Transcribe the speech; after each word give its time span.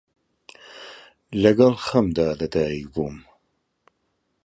لەگەڵ 1.43 1.73
خەمدا 1.85 2.27
لە 2.39 2.47
دایک 2.53 2.85
بووم، 2.93 3.17